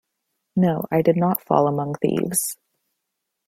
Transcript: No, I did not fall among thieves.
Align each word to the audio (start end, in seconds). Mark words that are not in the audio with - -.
No, 0.55 0.87
I 0.91 1.03
did 1.03 1.15
not 1.15 1.43
fall 1.45 1.67
among 1.67 1.93
thieves. 1.93 2.57